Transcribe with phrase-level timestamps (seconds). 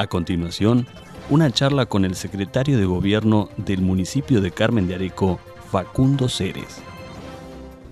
[0.00, 0.86] A continuación,
[1.28, 5.38] una charla con el secretario de Gobierno del municipio de Carmen de Areco,
[5.70, 6.80] Facundo Ceres.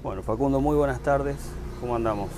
[0.03, 1.37] Bueno, Facundo, muy buenas tardes.
[1.83, 2.31] ¿Cómo andamos?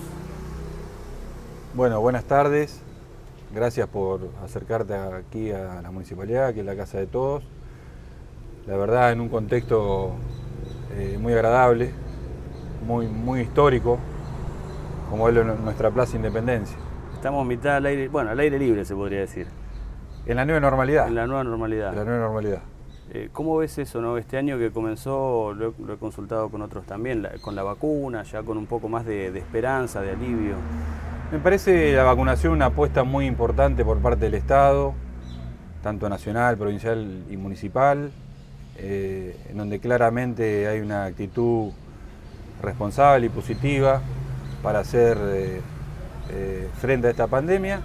[1.74, 2.80] Bueno, buenas tardes.
[3.55, 7.45] Gracias por acercarte aquí a la municipalidad, que es la casa de todos.
[8.66, 10.15] La verdad, en un contexto
[10.96, 11.93] eh, muy agradable,
[12.84, 14.01] muy, muy histórico,
[15.10, 16.77] como es nuestra Plaza Independencia.
[17.15, 19.60] Estamos mitad al aire, bueno, al aire libre se podría decir.
[20.26, 21.09] En la nueva normalidad.
[21.09, 21.90] En la nueva normalidad.
[21.90, 22.60] En la nueva normalidad.
[23.13, 24.18] Eh, ¿Cómo ves eso, no?
[24.18, 28.57] Este año que comenzó, lo he, consultado con otros también, con la vacuna, ya con
[28.57, 30.54] un poco más de, esperanza, de alivio.
[31.32, 34.95] Me parece la vacunación una apuesta muy importante por parte del Estado,
[35.82, 38.13] tanto nacional, provincial y municipal,
[38.76, 41.73] eh, en donde claramente hay una actitud
[42.63, 44.02] responsable y positiva
[44.63, 47.80] para hacer eh, frente a esta pandemia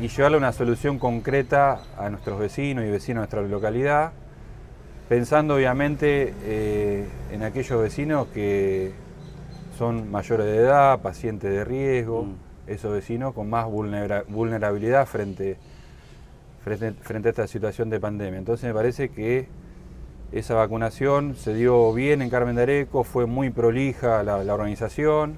[0.00, 4.12] y llevarle una solución concreta a nuestros vecinos y vecinos de nuestra localidad,
[5.10, 8.92] pensando obviamente eh, en aquellos vecinos que
[9.76, 12.70] son mayores de edad, pacientes de riesgo, mm.
[12.70, 15.58] esos vecinos con más vulnerabilidad frente,
[16.64, 18.38] frente, a esta situación de pandemia.
[18.38, 19.48] Entonces me parece que
[20.32, 25.34] esa vacunación se dio bien en Carmen de Areco, fue muy prolija la, la organización.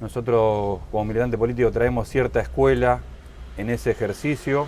[0.00, 3.02] Nosotros como militante político traemos cierta escuela
[3.56, 4.66] en ese ejercicio.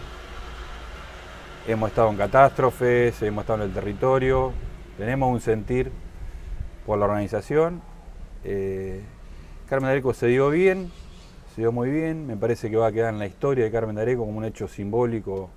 [1.67, 4.53] Hemos estado en catástrofes, hemos estado en el territorio,
[4.99, 5.91] tenemos un sentir
[6.85, 7.81] por la organización.
[8.45, 9.03] Eh,
[9.69, 10.91] Carmen Areco se dio bien,
[11.55, 13.99] se dio muy bien, me parece que va a quedar en la historia de Carmen
[13.99, 15.49] Areco como un hecho simbólico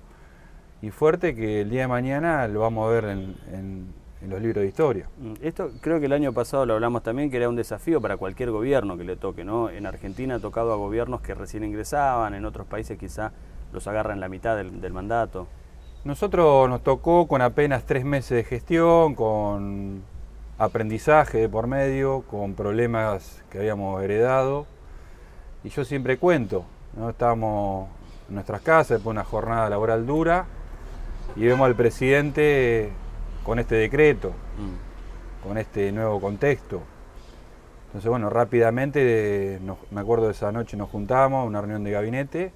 [0.80, 4.68] y fuerte que el día de mañana lo vamos a ver en los libros de
[4.68, 5.08] historia.
[5.18, 8.16] Mm, esto creo que el año pasado lo hablamos también, que era un desafío para
[8.16, 9.70] cualquier gobierno que le toque, ¿no?
[9.70, 13.32] En Argentina ha tocado a gobiernos que recién ingresaban, en otros países quizá
[13.72, 15.46] los agarran en la mitad del, mandato.
[16.04, 20.02] Nosotros nos tocó con apenas tres meses de gestión, con
[20.58, 24.66] aprendizaje de por medio, con problemas que habíamos heredado.
[25.62, 26.64] Y yo siempre cuento,
[26.96, 27.10] ¿no?
[27.10, 27.88] estábamos
[28.28, 30.46] en nuestras casas después de una jornada laboral dura
[31.36, 32.90] y vemos al presidente
[33.48, 35.48] con este decreto, mm.
[35.48, 36.82] con este nuevo contexto.
[37.86, 39.58] Entonces, bueno, rápidamente,
[39.90, 42.52] me acuerdo de esa noche nos juntamos, una reunión de gabinete,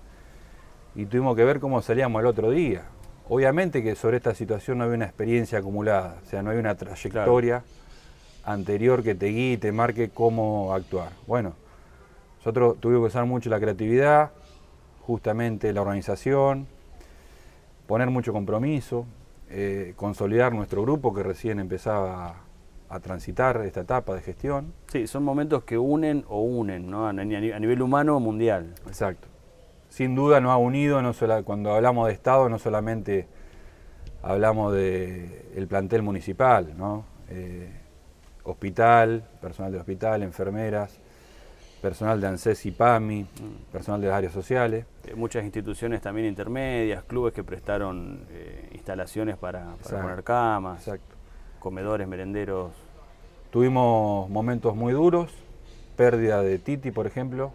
[0.95, 2.83] y tuvimos que ver cómo salíamos el otro día.
[3.31, 6.75] Obviamente que sobre esta situación no había una experiencia acumulada, o sea, no hay una
[6.75, 7.65] trayectoria
[8.45, 11.13] anterior que te guíe y te marque cómo actuar.
[11.27, 11.55] Bueno,
[12.37, 14.33] nosotros tuvimos que usar mucho la creatividad,
[15.07, 16.67] justamente la organización,
[17.87, 19.07] poner mucho compromiso,
[19.55, 22.37] eh, consolidar nuestro grupo que recién empezaba
[22.89, 24.73] a, transitar esta etapa de gestión.
[24.89, 27.07] Sí, son momentos que unen o unen, ¿no?
[27.07, 28.75] A, nivel humano o mundial.
[28.87, 29.29] Exacto.
[29.89, 31.13] Sin duda nos ha unido, no
[31.45, 33.27] cuando hablamos de Estado no solamente
[34.23, 37.05] hablamos del plantel municipal, ¿no?
[37.29, 37.71] Eh,
[38.45, 40.99] hospital, personal de hospital, enfermeras,
[41.83, 43.73] personal de ANSES y PAMI, mm.
[43.73, 44.87] personal de las áreas sociales.
[45.05, 50.91] Eh, muchas instituciones también intermedias, clubes que prestaron eh, instalaciones para, poner camas,
[51.61, 52.73] comedores, merenderos.
[53.53, 55.33] Tuvimos momentos muy duros,
[55.97, 57.53] pérdida de Titi, por ejemplo,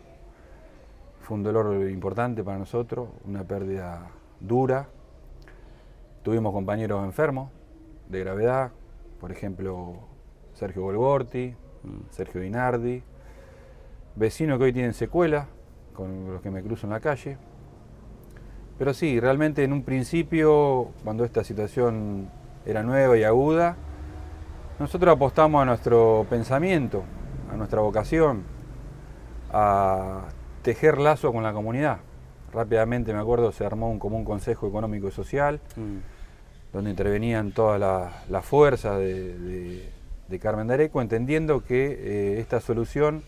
[1.23, 4.07] fue un dolor importante para nosotros, una pérdida
[4.39, 4.87] dura.
[6.23, 7.49] Tuvimos compañeros enfermos
[8.07, 8.71] de gravedad,
[9.19, 9.95] por ejemplo,
[10.53, 12.09] Sergio Golgorti, mm.
[12.11, 13.03] Sergio Dinardi,
[14.15, 15.47] vecinos que hoy tienen secuela,
[15.93, 17.37] con los que me cruzo en la calle.
[18.77, 22.29] Pero sí, realmente en un principio, cuando esta situación
[22.65, 23.75] era nueva y aguda,
[24.79, 27.03] nosotros apostamos a nuestro pensamiento,
[27.51, 28.43] a nuestra vocación,
[29.51, 30.25] a
[30.61, 31.99] tejer lazo con la comunidad.
[32.53, 36.73] Rápidamente me acuerdo se armó un común consejo económico y social, mm.
[36.73, 37.79] donde intervenían todas
[38.29, 39.89] las fuerzas de,
[40.39, 43.23] Carmen de Areco, entendiendo que eh, esta solución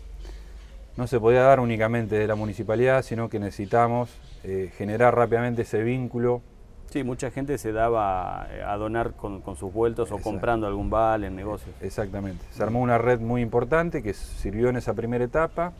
[0.96, 4.10] no se podía dar únicamente de la municipalidad, sino que necesitamos
[4.44, 6.42] eh, generar rápidamente ese vínculo.
[6.90, 11.28] Sí, mucha gente se daba eh, a donar con, sus vueltos o comprando algún vale
[11.28, 11.74] en negocios.
[11.80, 12.44] Exactamente.
[12.50, 15.72] Se armó una red muy importante que sirvió en esa primera etapa.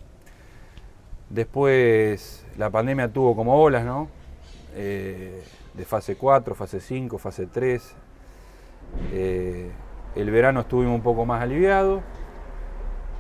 [1.29, 4.09] Después la pandemia tuvo como olas, ¿no?
[4.77, 5.43] Eh,
[5.75, 7.95] de fase 4, fase 5, fase 3.
[9.13, 9.71] Eh,
[10.15, 12.03] el verano estuvimos un poco más aliviados,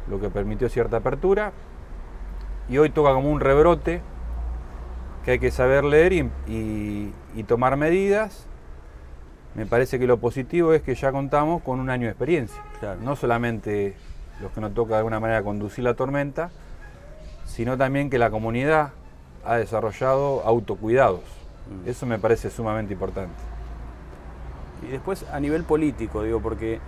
[0.08, 1.52] lo que permitió cierta apertura.
[2.68, 4.00] Y hoy toca como un rebrote
[5.24, 7.12] que hay que saber leer y,
[7.46, 8.46] tomar medidas.
[9.54, 12.62] Me parece que lo positivo es que ya contamos con un año de experiencia.
[13.02, 13.96] No solamente
[14.40, 16.50] los que nos toca de alguna manera conducir la tormenta,
[17.44, 18.92] sino también que la comunidad
[19.44, 21.20] ha desarrollado autocuidados.
[21.84, 21.88] Mm.
[21.88, 23.34] Eso me parece sumamente importante.
[24.86, 26.78] Y después a nivel político, digo, porque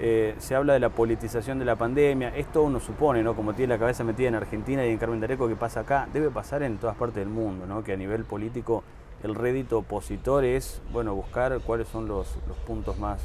[0.00, 3.34] eh, se habla de la politización de la pandemia, esto uno supone, ¿no?
[3.34, 6.30] Como tiene la cabeza metida en Argentina y en Carmen Dareco que pasa acá, debe
[6.30, 7.84] pasar en todas partes del mundo, ¿no?
[7.84, 8.82] Que a nivel político
[9.22, 12.26] el rédito opositor es, bueno, buscar cuáles son los,
[12.66, 13.20] puntos más,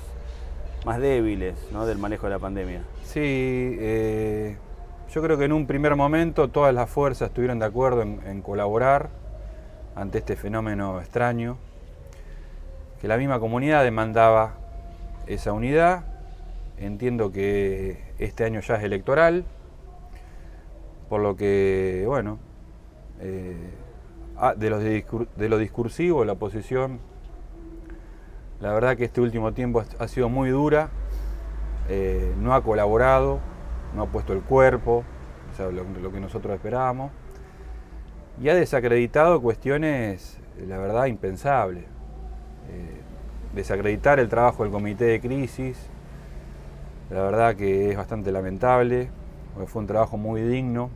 [0.86, 1.86] más débiles, ¿no?
[1.86, 2.84] Del manejo de la pandemia.
[3.04, 3.20] Sí,
[3.80, 4.58] eh,
[5.12, 9.10] yo creo que en un primer momento todas las fuerzas estuvieron de acuerdo en colaborar
[9.96, 11.58] ante este fenómeno extraño,
[13.02, 14.54] que la misma comunidad demandaba
[15.28, 16.19] esa unidad
[16.80, 19.44] Entiendo que este año ya es electoral,
[21.10, 22.40] por lo que, bueno,
[23.20, 23.70] eh,
[24.38, 27.00] ah, de, los de lo discursivo, la oposición,
[28.62, 30.90] la verdad que este último tiempo ha sido muy dura,
[31.90, 33.40] eh, no ha colaborado,
[33.94, 35.04] no ha puesto el cuerpo,
[35.58, 37.12] lo, que nosotros esperábamos,
[38.42, 41.84] y ha desacreditado cuestiones, la verdad, impensables.
[42.70, 43.02] Eh,
[43.54, 45.90] desacreditar el trabajo del comité de crisis,
[47.10, 49.10] la verdad que es bastante lamentable,
[49.68, 50.90] fue un trabajo muy digno.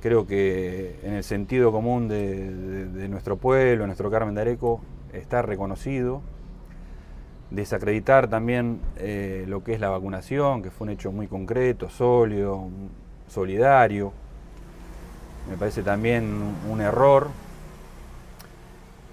[0.00, 4.80] Creo que en el sentido común de, nuestro pueblo, nuestro Carmen de Areco,
[5.12, 6.22] está reconocido.
[7.50, 12.68] Desacreditar también eh, lo que es la vacunación, que fue un hecho muy concreto, sólido,
[13.26, 14.12] solidario.
[15.50, 17.28] Me parece también un error.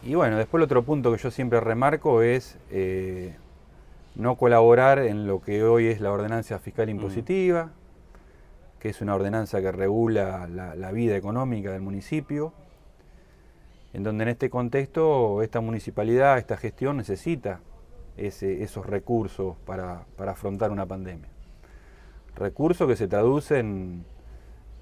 [0.03, 3.35] Y bueno, después el otro punto que yo siempre remarco es eh,
[4.15, 7.71] no colaborar en lo que hoy es la ordenanza fiscal impositiva,
[8.79, 12.53] que es una ordenanza que regula la, vida económica del municipio,
[13.93, 17.59] en donde en este contexto esta municipalidad, esta gestión necesita
[18.15, 21.29] esos recursos para, afrontar una pandemia.
[22.35, 24.05] Recursos que se traducen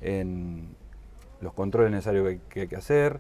[0.01, 0.75] en
[1.41, 3.19] los controles necesarios que, hay que hacer,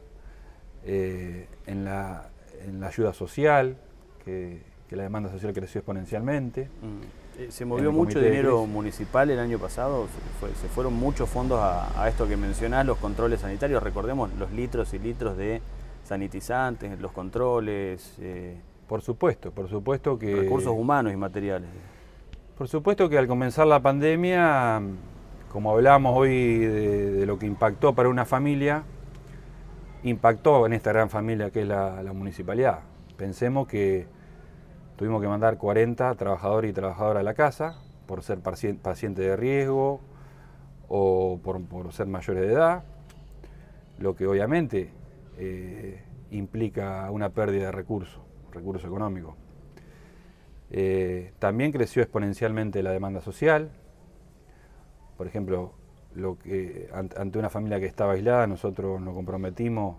[0.85, 2.29] eh, en, la,
[2.65, 3.77] en la ayuda social,
[4.23, 6.69] que que la demanda social creció exponencialmente.
[6.81, 7.23] Mm.
[7.39, 10.07] Eh, ¿Se movió mucho dinero municipal el año pasado?
[10.61, 13.81] ¿Se, fueron muchos fondos a, esto que mencionás, los controles sanitarios?
[13.81, 15.61] Recordemos los litros y litros de
[16.03, 18.15] sanitizantes, los controles.
[18.19, 18.57] Eh,
[18.87, 20.35] por supuesto, por supuesto que...
[20.35, 21.69] Recursos humanos y materiales.
[22.55, 24.79] Por supuesto que al comenzar la pandemia,
[25.51, 28.83] como hablamos hoy de, lo que impactó para una familia,
[30.03, 32.81] impactó en esta gran familia que es la municipalidad.
[33.17, 34.05] Pensemos que
[34.95, 40.01] Tuvimos que mandar 40 trabajadores y trabajadoras a la casa por ser paciente de riesgo
[40.87, 42.83] o por, ser mayores de edad,
[43.97, 44.91] lo que obviamente
[45.37, 49.35] eh, implica una pérdida de recursos, recursos económicos.
[50.69, 53.71] Eh, también creció exponencialmente la demanda social.
[55.17, 55.73] Por ejemplo,
[56.15, 59.97] lo que, ante una familia que estaba aislada, nosotros nos comprometimos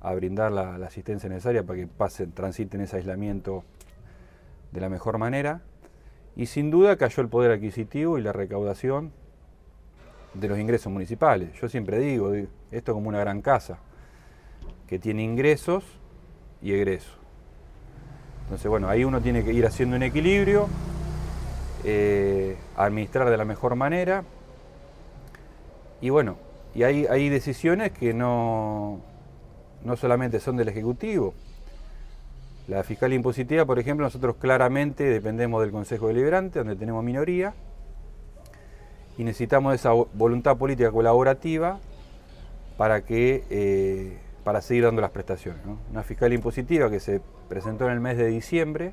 [0.00, 3.64] a brindar la, asistencia necesaria para que pasen, transiten ese aislamiento
[4.72, 5.62] de la mejor manera
[6.36, 9.12] y sin duda cayó el poder adquisitivo y la recaudación
[10.34, 11.50] de los ingresos municipales.
[11.60, 13.78] Yo siempre digo, esto es como una gran casa
[14.86, 15.84] que tiene ingresos
[16.62, 17.16] y egresos.
[18.44, 20.68] Entonces, bueno, ahí uno tiene que ir haciendo un equilibrio,
[21.84, 24.24] eh, administrar de la mejor manera
[26.00, 26.36] y bueno,
[26.74, 29.00] y hay, hay decisiones que no,
[29.84, 31.34] no solamente son del Ejecutivo,
[32.68, 37.54] la fiscal impositiva, por ejemplo, nosotros claramente dependemos del Consejo Deliberante, donde tenemos minoría,
[39.16, 41.80] y necesitamos esa voluntad política colaborativa
[42.76, 45.62] para, que, eh, para seguir dando las prestaciones.
[45.90, 48.92] Una fiscal impositiva que se presentó en el mes de diciembre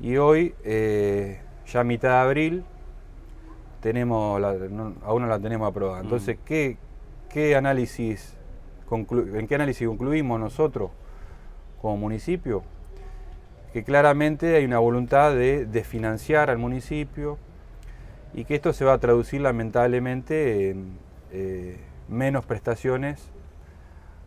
[0.00, 2.64] y hoy, eh, ya a mitad de abril,
[3.80, 4.42] tenemos
[5.04, 6.00] aún no la tenemos aprobada.
[6.00, 6.76] Entonces, ¿qué,
[7.30, 8.34] qué análisis
[8.90, 10.90] ¿en qué análisis concluimos nosotros?
[11.80, 12.62] Como municipio,
[13.72, 17.38] que claramente hay una voluntad de desfinanciar al municipio
[18.34, 20.98] y que esto se va a traducir lamentablemente en
[21.32, 23.30] eh, menos prestaciones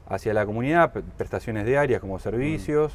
[0.08, 2.94] hacia la comunidad, prestaciones diarias como servicios,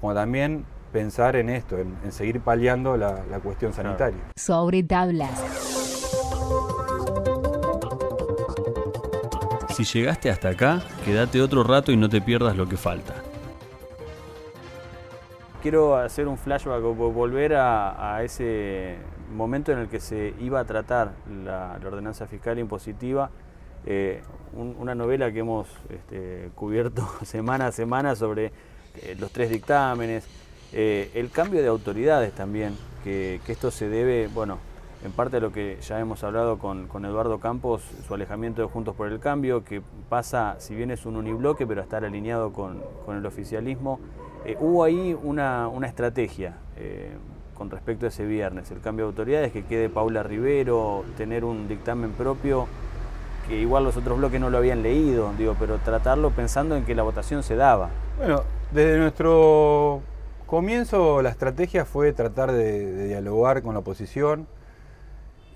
[0.00, 4.20] como también pensar en esto, en, seguir paliando la, cuestión sanitaria.
[4.34, 5.30] Sobre tablas.
[9.76, 13.25] Si llegaste hasta acá, quédate otro rato y no te pierdas lo que falta.
[15.66, 18.94] Quiero hacer un flashback o volver a, ese
[19.34, 21.10] momento en el que se iba a tratar
[21.44, 23.30] la, ordenanza fiscal impositiva,
[23.84, 24.22] eh,
[24.54, 28.52] una novela que hemos este, cubierto semana a semana sobre
[29.02, 30.28] eh, los tres dictámenes,
[30.72, 34.58] eh, el cambio de autoridades también, que, esto se debe, bueno,
[35.04, 38.94] en parte de lo que ya hemos hablado con, Eduardo Campos, su alejamiento de Juntos
[38.94, 42.84] por el Cambio, que pasa, si bien es un unibloque, pero a estar alineado con,
[43.08, 43.98] el oficialismo.
[44.46, 47.10] Eh, hubo ahí una, estrategia eh,
[47.54, 51.68] con respecto a ese viernes, el cambio de autoridades, que quede Paula Rivero, tener un
[51.68, 52.66] dictamen propio,
[53.48, 56.94] que igual los otros bloques no lo habían leído, digo, pero tratarlo pensando en que
[56.94, 57.90] la votación se daba.
[58.18, 60.00] Bueno, desde nuestro
[60.46, 64.46] comienzo la estrategia fue tratar de dialogar con la oposición,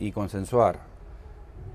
[0.00, 0.80] y consensuar.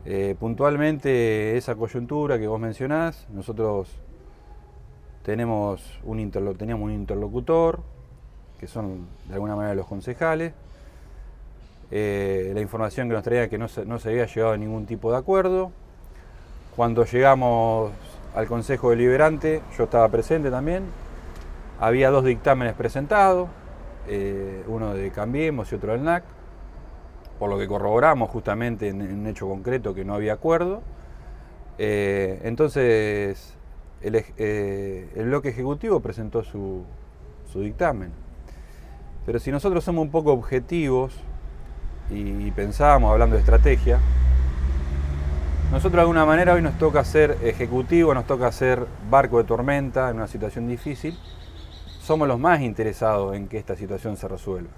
[0.04, 3.88] Eh, puntualmente esa coyuntura que vos mencionás, nosotros
[5.26, 7.80] tenemos un teníamos un interlocutor,
[8.60, 10.54] que son de alguna manera los concejales.
[11.90, 14.86] Eh, la información que nos traía que no se, no se había llegado a ningún
[14.86, 15.72] tipo de acuerdo.
[16.76, 17.92] Cuando llegamos
[18.36, 20.84] al Consejo Deliberante, yo estaba presente también,
[21.80, 23.50] había dos dictámenes presentados,
[24.08, 26.24] eh, uno de Cambiemos y otro del NAC
[27.40, 30.84] por lo que corroboramos justamente en, un hecho concreto que no había acuerdo.
[31.78, 33.56] Eh, entonces,
[34.02, 36.86] eh, el, bloque ejecutivo presentó su,
[37.56, 38.12] dictamen.
[39.26, 41.14] Pero si nosotros somos un poco objetivos
[42.12, 44.00] y, pensábamos, hablando de estrategia,
[45.72, 50.10] nosotros de alguna manera hoy nos toca ser ejecutivo, nos toca ser barco de tormenta
[50.10, 51.18] en una situación difícil.
[52.02, 54.70] Somos los más interesados en que esta situación se resuelva.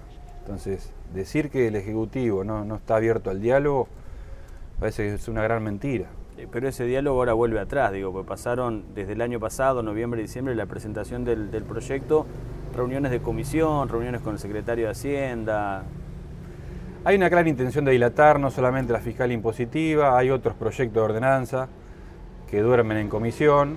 [0.48, 3.86] Entonces, decir que el Ejecutivo no, está abierto al diálogo
[4.80, 6.06] parece que es una gran mentira.
[6.38, 10.20] Eh, pero ese diálogo ahora vuelve atrás, digo, porque pasaron desde el año pasado, noviembre
[10.20, 12.26] y diciembre, la presentación del, proyecto,
[12.74, 15.82] reuniones de comisión, reuniones con el secretario de Hacienda.
[17.04, 21.00] Hay una clara intención de dilatar no solamente la fiscal impositiva, hay otros proyectos de
[21.00, 21.68] ordenanza
[22.48, 23.76] que duermen en comisión.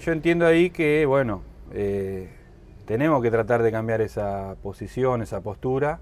[0.00, 2.30] Yo entiendo ahí que, bueno, eh,
[2.86, 6.00] tenemos que tratar de cambiar esa posición, esa postura,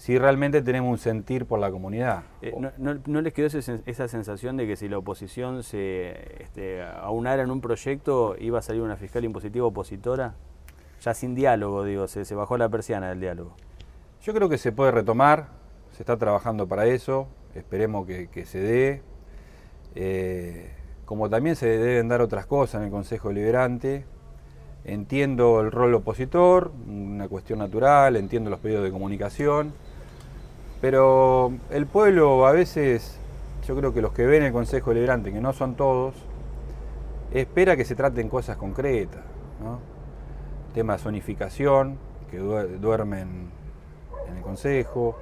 [0.00, 2.22] si realmente tenemos un sentir por la comunidad.
[2.40, 7.50] Eh, no, les quedó esa sensación de que si la oposición se este, aunara en
[7.50, 10.36] un proyecto iba a salir una fiscal impositiva opositora?
[11.02, 13.54] Ya sin diálogo, digo, se, bajó la persiana del diálogo.
[14.22, 15.48] Yo creo que se puede retomar,
[15.92, 19.02] se está trabajando para eso, esperemos que, se dé.
[19.96, 20.70] Eh,
[21.04, 24.06] como también se deben dar otras cosas en el Consejo Deliberante,
[24.84, 29.74] Entiendo el rol opositor, una cuestión natural, entiendo los pedidos de comunicación,
[30.80, 33.18] pero el pueblo a veces,
[33.66, 36.14] yo creo que los que ven el Consejo Deliberante, que no son todos,
[37.32, 39.22] espera que se traten cosas concretas.
[39.62, 39.78] ¿no?
[40.74, 41.98] Tema de zonificación,
[42.30, 43.50] que duermen
[44.28, 45.16] en el Consejo,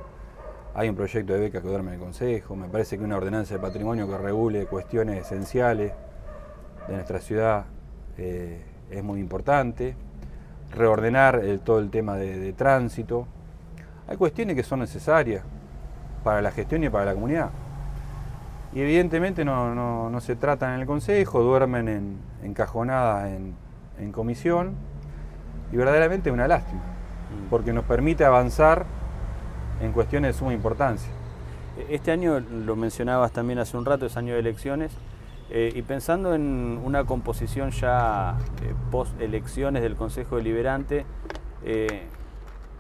[0.75, 3.55] hay un proyecto de beca que duerme en el Consejo, me parece que una ordenanza
[3.55, 5.93] de patrimonio que regule cuestiones esenciales
[6.87, 7.65] de nuestra ciudad.
[8.17, 9.95] Eh, es muy importante,
[10.73, 13.27] reordenar todo el tema de, tránsito.
[14.09, 15.45] Hay cuestiones que son necesarias
[16.25, 17.51] para la gestión y para la comunidad.
[18.73, 23.55] Y evidentemente no, se tratan en el Consejo, duermen en, encajonadas en,
[23.99, 24.75] en comisión
[25.73, 27.51] y verdaderamente es una lástima, mm.
[27.51, 28.87] porque nos permite avanzar
[29.81, 31.11] en cuestiones de suma importancia.
[31.89, 34.93] Este año, lo mencionabas también hace un rato, es año de elecciones.
[35.51, 41.07] Eh, y pensando en una composición ya eh, post elecciones del Consejo Deliberante,
[41.65, 42.03] eh,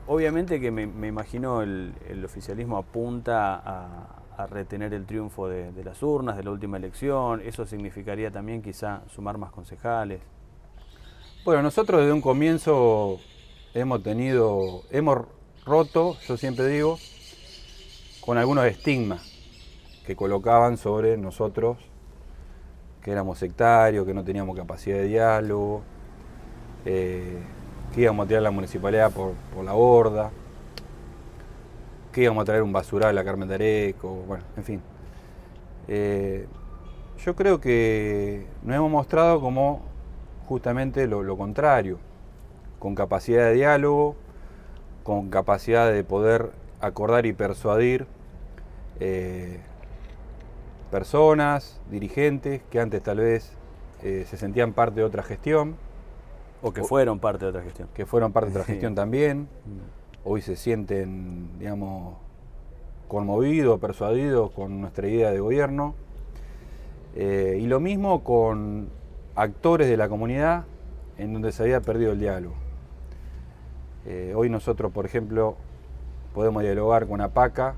[0.08, 6.44] obviamente que me, imagino el, oficialismo apunta a, retener el triunfo de, las urnas, de
[6.44, 10.20] la última elección, eso significaría también quizá sumar más concejales.
[11.44, 13.18] Bueno, nosotros desde un comienzo
[13.74, 15.26] hemos tenido, hemos
[15.66, 16.98] roto, yo siempre digo,
[18.24, 19.22] con algunos estigmas
[20.06, 21.78] que colocaban sobre nosotros
[23.02, 25.82] que éramos sectarios, que no teníamos capacidad de diálogo,
[26.84, 27.42] eh,
[27.94, 30.30] que íbamos a tirar la municipalidad por, la borda,
[32.12, 34.82] que íbamos a traer un basural a Carmen de Areco, bueno, en fin.
[35.88, 36.46] Eh,
[37.24, 39.82] yo creo que nos hemos mostrado como
[40.46, 41.98] justamente lo, contrario,
[42.78, 44.16] con capacidad de diálogo,
[45.02, 48.06] con capacidad de poder acordar y persuadir
[49.00, 49.60] eh,
[50.90, 53.52] personas, dirigentes que antes tal vez
[54.02, 55.76] eh, se sentían parte de otra gestión.
[56.62, 57.88] O que fueron parte de otra gestión.
[57.94, 59.42] Que fueron parte de otra gestión también.
[59.42, 60.28] Mm.
[60.28, 62.16] Hoy se sienten, digamos,
[63.08, 65.94] conmovidos, persuadidos con nuestra idea de gobierno.
[67.14, 68.90] Eh, y lo mismo con
[69.34, 70.64] actores de la comunidad
[71.16, 72.54] en donde se había perdido el diálogo.
[74.06, 75.56] Eh, hoy nosotros, por ejemplo,
[76.34, 77.74] podemos dialogar con APACA,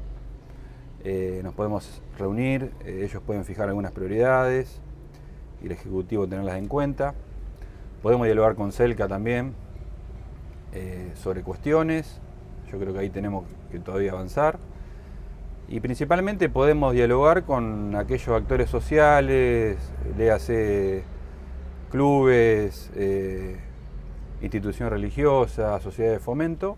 [1.04, 4.80] eh, nos podemos reunir, ellos pueden fijar algunas prioridades
[5.62, 7.14] y el Ejecutivo tenerlas en cuenta.
[8.02, 9.54] Podemos dialogar con CELCA también
[11.14, 12.20] sobre cuestiones,
[12.70, 14.58] yo creo que ahí tenemos que todavía avanzar.
[15.68, 19.78] Y principalmente podemos dialogar con aquellos actores sociales,
[20.16, 21.04] léase
[21.90, 23.56] clubes, eh,
[24.42, 26.76] instituciones religiosas, sociedades de fomento,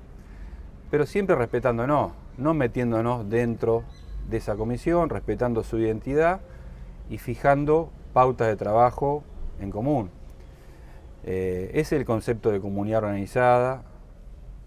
[0.90, 3.84] pero siempre respetándonos, no metiéndonos dentro
[4.28, 6.40] de esa comisión, respetando su identidad
[7.08, 9.24] y fijando pautas de trabajo
[9.60, 10.10] en común.
[11.24, 13.84] Eh, es el concepto de comunidad organizada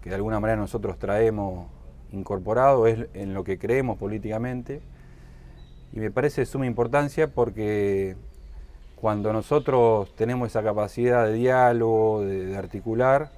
[0.06, 1.66] que de alguna manera nosotros traemos
[2.12, 4.80] incorporado, es en lo que creemos políticamente.
[5.92, 8.16] Y me parece de suma importancia porque
[8.94, 13.30] cuando nosotros tenemos esa capacidad de diálogo, de, articular,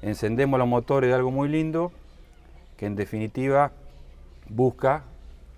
[0.00, 1.92] encendemos los motores de algo muy lindo
[2.76, 3.72] que en definitiva
[4.48, 5.04] busca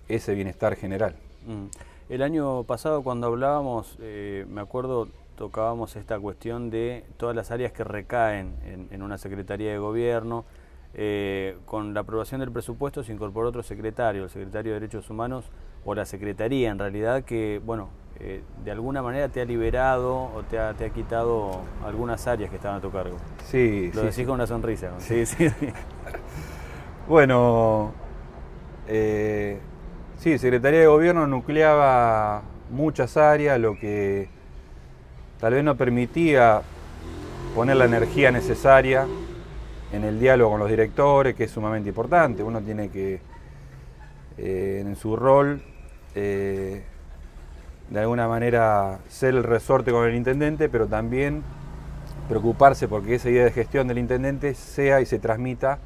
[0.09, 1.15] ese bienestar general.
[1.47, 1.65] Mm.
[2.09, 7.71] El año pasado cuando hablábamos, eh, me acuerdo, tocábamos esta cuestión de todas las áreas
[7.71, 10.45] que recaen en, en una Secretaría de Gobierno,
[10.97, 15.43] eh, con la aprobación del presupuesto se incorporó otro secretario, el secretario de Derechos Humanos,
[15.83, 17.89] o la Secretaría en realidad, que, bueno,
[18.21, 22.49] eh, de alguna manera te ha liberado o te ha, te ha, quitado algunas áreas
[22.49, 23.17] que estaban a tu cargo.
[23.43, 24.91] Sí, Lo decís con una sonrisa.
[24.99, 25.67] Sí, sí, sí.
[27.09, 27.91] bueno,
[28.87, 29.59] eh,
[30.17, 34.29] sí, Secretaría de Gobierno nucleaba muchas áreas, lo que
[35.39, 36.61] tal vez no permitía
[37.53, 39.07] poner la energía necesaria
[39.91, 42.43] en el diálogo con los directores, que es sumamente importante.
[42.43, 43.21] Uno tiene que,
[44.37, 45.61] eh, en su rol,
[46.15, 46.83] eh,
[47.89, 51.43] de alguna manera ser el resorte con el intendente, pero también
[52.27, 55.79] preocuparse porque esa idea de gestión del intendente sea y se transmita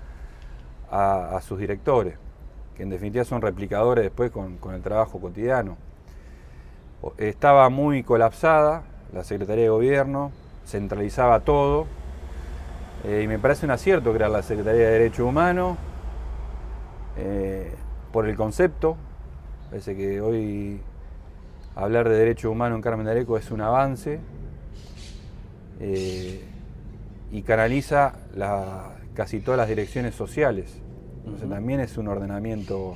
[0.89, 2.15] a, sus directores,
[2.75, 5.77] que en definitiva son replicadores después con, con el trabajo cotidiano.
[7.17, 10.31] Estaba muy colapsada la Secretaría de Gobierno,
[10.65, 11.87] centralizaba todo,
[13.05, 15.77] eh, y me parece un acierto crear la Secretaría de Derechos Humanos
[17.17, 17.73] eh,
[18.11, 18.97] por el concepto.
[19.69, 20.81] Parece que hoy
[21.75, 24.19] hablar de derechos humanos en Carmen de Areco es un avance
[25.79, 26.43] eh,
[27.31, 28.13] y canaliza
[29.13, 30.81] casi todas las direcciones sociales.
[31.19, 32.95] Entonces también es un ordenamiento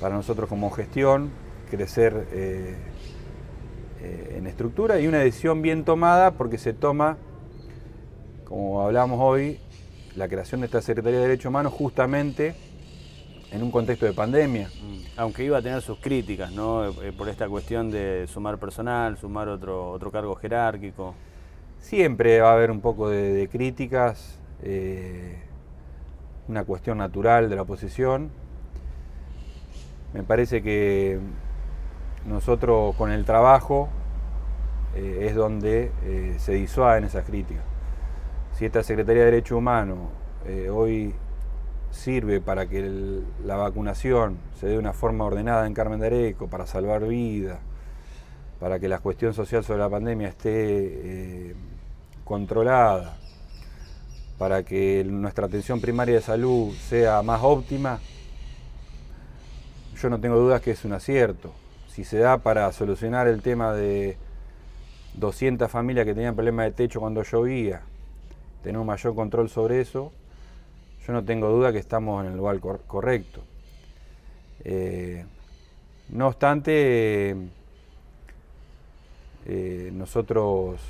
[0.00, 1.30] para nosotros como gestión,
[1.70, 2.26] crecer
[4.02, 7.18] en estructura y una decisión bien tomada porque se toma
[8.48, 9.60] como hablamos hoy,
[10.16, 12.54] la creación de esta Secretaría de Derechos Humanos justamente
[13.52, 14.68] en un contexto de pandemia.
[14.68, 14.98] Mm.
[15.18, 16.88] Aunque iba a tener sus críticas, ¿no?
[17.02, 21.14] Eh, por esta cuestión de sumar personal, sumar otro, otro cargo jerárquico.
[21.78, 25.42] Siempre va a haber un poco de, críticas, eh,
[26.48, 28.30] una cuestión natural de la oposición.
[30.14, 31.18] Me parece que
[32.24, 33.88] nosotros con el trabajo
[34.94, 35.90] eh, es donde
[36.38, 37.62] se disuaden esas críticas
[38.58, 39.98] si esta Secretaría de Derechos Humanos
[40.44, 41.14] eh, hoy
[41.92, 46.48] sirve para que la vacunación se dé de una forma ordenada en Carmen de Areco,
[46.48, 47.60] para salvar vidas,
[48.58, 51.54] para que la cuestión social sobre la pandemia esté eh,
[52.24, 53.16] controlada,
[54.38, 58.00] para que nuestra atención primaria de salud sea más óptima,
[60.02, 61.52] yo no tengo dudas que es un acierto.
[61.98, 64.16] Si se da para solucionar el tema de
[65.14, 67.80] 200 familias que tenían problemas de techo cuando llovía,
[68.62, 70.12] tener un mayor control sobre eso,
[71.04, 73.42] yo no tengo duda que estamos en el lugar correcto.
[74.62, 75.26] Eh,
[76.10, 77.34] no obstante,
[79.46, 80.80] eh, nosotros,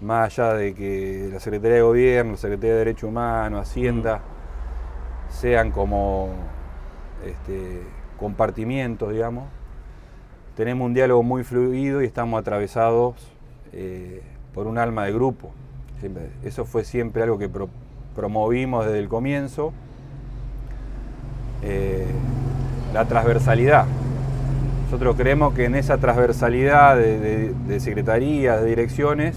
[0.00, 4.20] más allá de que la Secretaría de Gobierno, la Secretaría de Derechos Humanos, Hacienda,
[5.30, 6.28] sean como
[7.26, 7.82] este,
[8.16, 9.57] compartimientos, digamos,
[10.58, 13.14] tenemos un diálogo muy fluido y estamos atravesados
[13.72, 14.20] eh,
[14.52, 15.52] por un alma de grupo
[16.44, 17.50] eso fue siempre algo que
[18.14, 19.72] promovimos desde el comienzo.
[21.62, 22.06] Eh,
[22.94, 23.84] la transversalidad.
[24.84, 29.36] Nosotros creemos que en esa transversalidad de, secretarías, de direcciones,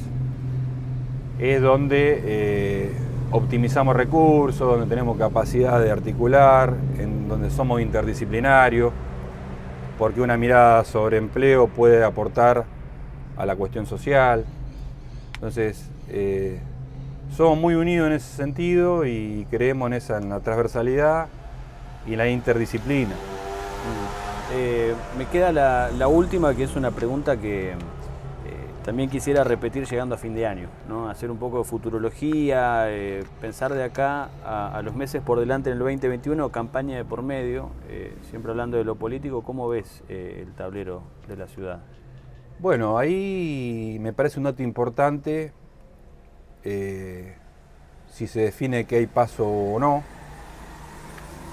[1.39, 2.91] es donde eh,
[3.31, 8.93] optimizamos recursos, donde tenemos capacidad de articular, en donde somos interdisciplinarios,
[9.97, 12.65] porque una mirada sobre empleo puede aportar
[13.37, 14.45] a la cuestión social.
[15.35, 16.59] Entonces, eh,
[17.35, 21.27] somos muy unidos en ese sentido y creemos en esa en la transversalidad
[22.05, 23.15] y la interdisciplina.
[24.53, 27.73] eh, me queda la, última, que es una pregunta que
[28.83, 31.09] también quisiera repetir llegando a fin de año, ¿no?
[31.09, 32.87] hacer un poco de futurología,
[33.39, 37.69] pensar de acá a, los meses por delante en el 2021, campaña de por medio,
[38.29, 41.81] siempre hablando de lo político, ¿cómo ves el tablero de la ciudad?
[42.61, 45.51] Bueno, ahí me parece un dato importante
[46.63, 47.35] eh,
[48.11, 50.03] si se define que hay paso o no.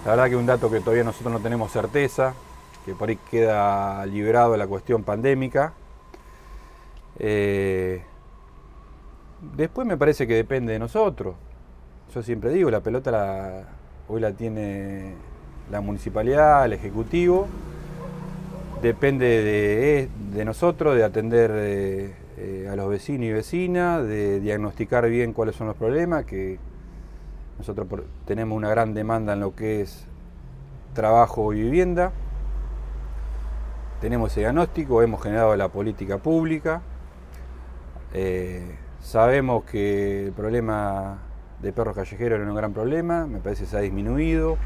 [0.04, 2.34] La verdad que un dato que todavía nosotros no tenemos certeza,
[2.84, 5.72] que por ahí queda liberado la cuestión pandémica.
[7.18, 8.02] Eh,
[9.56, 11.36] después me parece que depende de nosotros.
[12.14, 13.66] Yo siempre digo, la pelota
[14.08, 15.14] hoy la tiene
[15.70, 17.46] la municipalidad, el ejecutivo.
[18.82, 25.32] Depende de, nosotros, de atender eh, eh, a los vecinos y vecinas, de diagnosticar bien
[25.32, 26.58] cuáles son los problemas, que
[27.58, 27.88] nosotros
[28.24, 30.06] tenemos una gran demanda en lo que es
[30.94, 32.12] trabajo y vivienda.
[34.00, 36.82] Tenemos ese diagnóstico, hemos generado la política pública.
[38.14, 41.18] Eh, sabemos que el problema
[41.60, 44.56] de perros callejeros era un gran problema, me parece que se ha disminuido.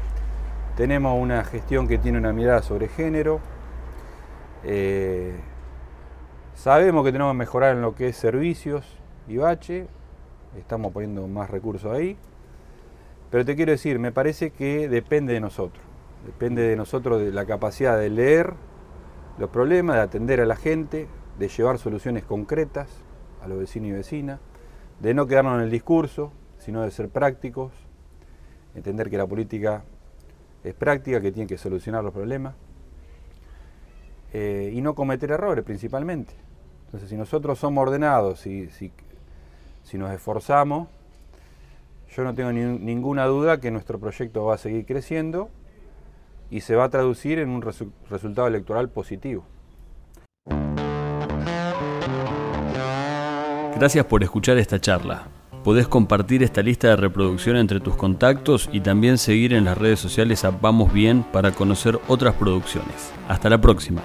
[0.77, 3.39] Tenemos una gestión que tiene una mirada sobre género.
[6.55, 8.85] Sabemos que tenemos que mejorar en lo que es servicios
[9.27, 9.87] y bache,
[10.57, 12.15] estamos poniendo más recursos ahí,
[13.31, 15.83] pero te quiero decir, me parece que depende de nosotros,
[16.25, 18.53] depende de nosotros de la capacidad de leer
[19.39, 21.07] los problemas, de atender a la gente,
[21.39, 22.87] de llevar soluciones concretas
[23.43, 24.39] a los vecinos y vecinas,
[24.99, 27.71] de no quedarnos en el discurso, sino de ser prácticos,
[28.75, 29.83] entender que la política
[30.63, 32.55] es práctica, que tiene que solucionar los problemas.
[34.31, 36.33] Eh, y no cometer errores principalmente.
[36.85, 40.87] Entonces, si nosotros somos ordenados, si, si nos esforzamos,
[42.15, 45.49] yo no tengo ninguna duda que nuestro proyecto va a seguir creciendo
[46.51, 49.45] y se va a traducir en un resultado electoral positivo.
[53.77, 55.27] Gracias por escuchar esta charla.
[55.63, 59.99] Podés compartir esta lista de reproducción entre tus contactos y también seguir en las redes
[59.99, 63.11] sociales a Vamos Bien para conocer otras producciones.
[63.27, 64.01] Hasta la próxima.